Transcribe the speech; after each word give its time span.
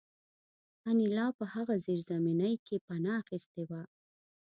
انیلا 0.89 1.27
په 1.37 1.45
هغه 1.53 1.75
زیرزمینۍ 1.85 2.53
کې 2.65 2.75
پناه 2.85 3.17
اخیستې 3.21 3.61
وه 3.69 3.81